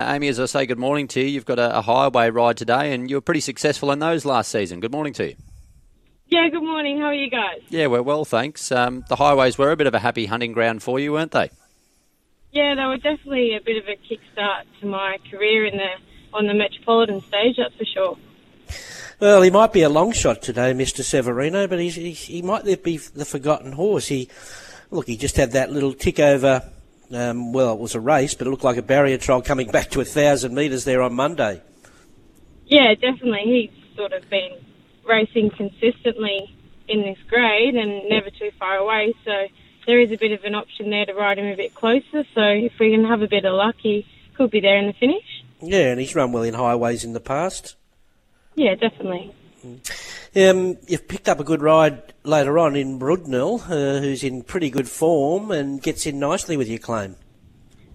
Amy, 0.00 0.28
as 0.28 0.38
I 0.38 0.44
say 0.44 0.66
good 0.66 0.78
morning 0.78 1.08
to 1.08 1.20
you, 1.20 1.26
you've 1.26 1.46
got 1.46 1.58
a, 1.58 1.78
a 1.78 1.80
highway 1.80 2.28
ride 2.28 2.58
today 2.58 2.92
and 2.92 3.08
you 3.08 3.16
were 3.16 3.22
pretty 3.22 3.40
successful 3.40 3.90
in 3.90 3.98
those 3.98 4.26
last 4.26 4.50
season. 4.50 4.80
Good 4.80 4.92
morning 4.92 5.14
to 5.14 5.28
you. 5.28 5.36
Yeah, 6.28 6.48
good 6.50 6.62
morning. 6.62 7.00
How 7.00 7.06
are 7.06 7.14
you 7.14 7.30
guys? 7.30 7.62
Yeah, 7.70 7.86
we're 7.86 8.02
well, 8.02 8.26
thanks. 8.26 8.70
Um, 8.70 9.04
the 9.08 9.16
highways 9.16 9.56
were 9.56 9.70
a 9.70 9.76
bit 9.76 9.86
of 9.86 9.94
a 9.94 9.98
happy 9.98 10.26
hunting 10.26 10.52
ground 10.52 10.82
for 10.82 11.00
you, 11.00 11.12
weren't 11.12 11.32
they? 11.32 11.50
Yeah, 12.52 12.74
they 12.74 12.84
were 12.84 12.98
definitely 12.98 13.56
a 13.56 13.60
bit 13.62 13.82
of 13.82 13.88
a 13.88 13.96
kickstart 13.96 14.64
to 14.80 14.86
my 14.86 15.16
career 15.30 15.64
in 15.64 15.78
the 15.78 15.88
on 16.34 16.46
the 16.46 16.52
metropolitan 16.52 17.22
stage. 17.22 17.56
That's 17.56 17.74
for 17.76 17.84
sure. 17.86 18.18
Well, 19.18 19.40
he 19.40 19.50
might 19.50 19.72
be 19.72 19.80
a 19.80 19.88
long 19.88 20.12
shot 20.12 20.42
today, 20.42 20.74
Mr. 20.74 21.02
Severino, 21.02 21.66
but 21.68 21.78
he's, 21.78 21.94
he's, 21.94 22.20
he 22.20 22.42
might 22.42 22.64
be 22.82 22.98
the 22.98 23.24
forgotten 23.24 23.72
horse. 23.72 24.08
He 24.08 24.28
look, 24.90 25.06
he 25.06 25.16
just 25.16 25.36
had 25.36 25.52
that 25.52 25.72
little 25.72 25.94
tick 25.94 26.20
over. 26.20 26.70
Um, 27.12 27.52
well, 27.52 27.74
it 27.74 27.80
was 27.80 27.94
a 27.94 28.00
race, 28.00 28.34
but 28.34 28.46
it 28.46 28.50
looked 28.50 28.64
like 28.64 28.76
a 28.76 28.82
barrier 28.82 29.18
trial 29.18 29.42
coming 29.42 29.70
back 29.72 29.90
to 29.90 30.00
a 30.00 30.04
thousand 30.04 30.54
metres 30.54 30.84
there 30.84 31.02
on 31.02 31.14
Monday. 31.14 31.62
Yeah, 32.66 32.94
definitely. 32.94 33.70
He's 33.70 33.96
sort 33.96 34.12
of 34.12 34.28
been 34.28 34.52
racing 35.08 35.50
consistently 35.50 36.54
in 36.88 37.02
this 37.02 37.18
grade 37.28 37.74
and 37.74 38.08
never 38.08 38.30
too 38.30 38.50
far 38.58 38.76
away. 38.76 39.14
So 39.24 39.46
there 39.86 40.00
is 40.00 40.10
a 40.10 40.16
bit 40.16 40.32
of 40.32 40.44
an 40.44 40.54
option 40.54 40.90
there 40.90 41.06
to 41.06 41.14
ride 41.14 41.38
him 41.38 41.46
a 41.46 41.56
bit 41.56 41.74
closer. 41.74 42.24
So 42.34 42.42
if 42.42 42.72
we 42.78 42.90
can 42.90 43.04
have 43.04 43.22
a 43.22 43.28
bit 43.28 43.44
of 43.44 43.54
luck, 43.54 43.76
he 43.80 44.06
could 44.36 44.50
be 44.50 44.60
there 44.60 44.78
in 44.78 44.86
the 44.86 44.92
finish. 44.94 45.24
Yeah, 45.60 45.90
and 45.90 46.00
he's 46.00 46.14
run 46.14 46.32
well 46.32 46.42
in 46.42 46.54
highways 46.54 47.04
in 47.04 47.12
the 47.12 47.20
past. 47.20 47.76
Yeah, 48.54 48.74
definitely. 48.74 49.32
Um, 50.36 50.76
you've 50.86 51.08
picked 51.08 51.28
up 51.28 51.40
a 51.40 51.44
good 51.44 51.62
ride 51.62 52.12
later 52.26 52.58
on 52.58 52.76
in 52.76 52.98
Brudnell, 52.98 53.62
uh, 53.70 54.00
who's 54.00 54.24
in 54.24 54.42
pretty 54.42 54.70
good 54.70 54.88
form 54.88 55.50
and 55.50 55.80
gets 55.80 56.06
in 56.06 56.18
nicely 56.18 56.56
with 56.56 56.68
your 56.68 56.78
claim. 56.78 57.16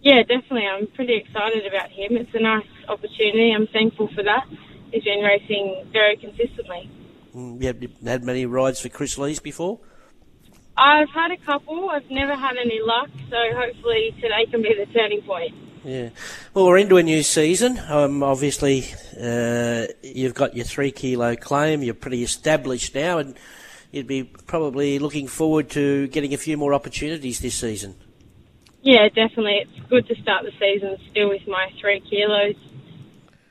Yeah, 0.02 0.22
definitely. 0.24 0.68
I'm 0.68 0.88
pretty 0.88 1.16
excited 1.16 1.66
about 1.66 1.90
him. 1.90 2.18
It's 2.18 2.34
a 2.34 2.40
nice 2.40 2.66
opportunity. 2.88 3.52
I'm 3.52 3.68
thankful 3.68 4.10
for 4.16 4.24
that. 4.24 4.48
He's 4.92 5.04
been 5.04 5.24
racing 5.24 5.90
very 5.92 6.18
consistently. 6.18 6.90
Mm, 7.36 7.62
you 7.62 7.90
had 8.04 8.24
many 8.24 8.46
rides 8.46 8.82
for 8.82 8.90
Kris 8.90 9.18
Lees 9.18 9.40
before? 9.40 9.80
I've 10.78 11.10
had 11.10 11.32
a 11.32 11.38
couple. 11.38 11.90
I've 11.90 12.10
never 12.10 12.36
had 12.36 12.58
any 12.58 12.80
luck, 12.82 13.10
so 13.30 13.38
hopefully 13.56 14.16
today 14.20 14.46
can 14.50 14.62
be 14.62 14.74
the 14.74 14.92
turning 14.92 15.22
point. 15.22 15.54
Yeah. 15.84 16.10
Well, 16.54 16.68
we're 16.68 16.78
into 16.78 16.98
a 16.98 17.04
new 17.04 17.24
season. 17.24 17.80
Um, 17.88 18.24
obviously, 18.24 18.86
uh, 19.20 19.88
you've 20.04 20.34
got 20.34 20.56
your 20.56 20.66
three 20.66 20.92
kilo 20.92 21.36
claim. 21.36 21.84
You're 21.84 21.94
pretty 21.94 22.24
established 22.24 22.96
now, 22.96 23.18
and 23.18 23.36
you'd 23.92 24.08
be 24.08 24.24
probably 24.24 25.00
looking 25.00 25.28
forward 25.28 25.70
to 25.72 26.08
getting 26.08 26.34
a 26.34 26.38
few 26.38 26.58
more 26.58 26.74
opportunities 26.74 27.40
this 27.40 27.56
season. 27.56 27.96
Yeah, 28.82 29.08
definitely. 29.10 29.66
It's 29.66 29.90
good 29.90 30.08
to 30.08 30.16
start 30.22 30.44
the 30.44 30.52
season 30.60 30.98
still 31.10 31.30
with 31.30 31.48
my 31.48 31.72
three 31.80 32.00
kilos, 32.10 32.56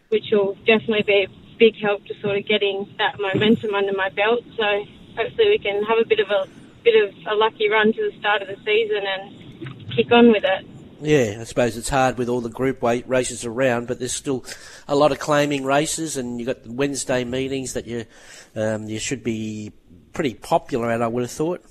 which 0.09 0.25
will 0.33 0.55
definitely 0.67 1.03
be 1.03 1.27
a 1.29 1.59
big 1.59 1.77
help 1.77 2.05
to 2.07 2.15
sort 2.21 2.37
of 2.37 2.47
getting 2.47 2.93
that 2.99 3.21
momentum 3.21 3.75
under 3.75 3.93
my 3.93 4.09
belt. 4.09 4.41
So 4.57 4.85
hopefully 5.17 5.51
we 5.51 5.59
can 5.59 5.85
have 5.85 5.99
a 5.99 6.05
bit 6.05 6.19
of 6.19 6.31
a 6.31 6.47
bit 6.83 6.95
of 7.05 7.15
a 7.27 7.35
lucky 7.35 7.69
run 7.69 7.93
to 7.93 8.11
the 8.11 8.19
start 8.19 8.43
of 8.43 8.49
the 8.49 8.57
season 8.65 9.05
and 9.07 9.95
kick 9.95 10.11
on 10.11 10.33
with 10.33 10.45
it. 10.45 10.67
Yeah, 11.03 11.39
I 11.41 11.45
suppose 11.45 11.77
it's 11.77 11.89
hard 11.89 12.19
with 12.19 12.29
all 12.29 12.41
the 12.41 12.51
group 12.51 12.83
weight 12.83 13.09
races 13.09 13.45
around, 13.45 13.87
but 13.87 13.99
there's 13.99 14.13
still 14.13 14.45
a 14.87 14.95
lot 14.95 15.13
of 15.13 15.19
claiming 15.19 15.65
races, 15.65 16.19
and 16.19 16.39
you've 16.39 16.47
got 16.47 16.63
the 16.63 16.73
Wednesday 16.73 17.25
meetings 17.25 17.73
that 17.73 17.87
you 17.87 18.05
um, 18.55 18.89
you 18.89 18.99
should 18.99 19.25
be 19.25 19.73
pretty 20.21 20.35
popular 20.35 20.91
at. 20.91 21.01
I 21.01 21.09
would 21.09 21.23
have 21.23 21.31
thought. 21.31 21.65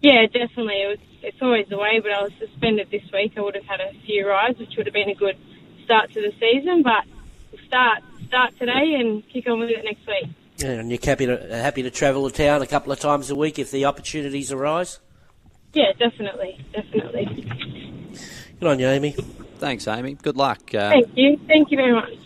Yeah, 0.00 0.24
definitely. 0.24 0.80
It 0.80 0.88
was, 0.88 0.98
it's 1.22 1.36
always 1.42 1.66
the 1.68 1.76
way, 1.76 2.00
but 2.02 2.10
I 2.10 2.22
was 2.22 2.32
suspended 2.38 2.88
this 2.90 3.02
week. 3.12 3.34
I 3.36 3.42
would 3.42 3.54
have 3.54 3.64
had 3.66 3.78
a 3.78 3.92
few 4.06 4.26
rides, 4.26 4.58
which 4.58 4.74
would 4.78 4.86
have 4.86 4.94
been 4.94 5.10
a 5.10 5.14
good 5.14 5.36
start 5.84 6.10
to 6.12 6.22
the 6.22 6.32
season. 6.40 6.82
But 6.82 7.04
we'll 7.52 7.60
start 7.66 8.02
start 8.26 8.58
today 8.58 8.96
and 8.98 9.22
kick 9.28 9.46
on 9.48 9.60
with 9.60 9.68
it 9.68 9.84
next 9.84 10.06
week. 10.06 10.34
Yeah, 10.56 10.80
and 10.80 10.90
you're 10.90 10.98
happy 11.02 11.26
to 11.26 11.36
happy 11.54 11.82
to 11.82 11.90
travel 11.90 12.30
to 12.30 12.34
town 12.34 12.62
a 12.62 12.66
couple 12.66 12.90
of 12.90 13.00
times 13.00 13.28
a 13.28 13.34
week 13.34 13.58
if 13.58 13.70
the 13.70 13.84
opportunities 13.84 14.50
arise. 14.50 15.00
Yeah, 15.74 15.92
definitely, 15.98 16.64
definitely. 16.72 17.52
Good 18.60 18.66
on 18.66 18.78
you, 18.78 18.86
Amy. 18.86 19.14
Thanks, 19.58 19.86
Amy. 19.86 20.14
Good 20.14 20.38
luck. 20.38 20.74
Uh, 20.74 20.88
Thank 20.88 21.10
you. 21.14 21.38
Thank 21.46 21.70
you 21.70 21.76
very 21.76 21.92
much. 21.92 22.16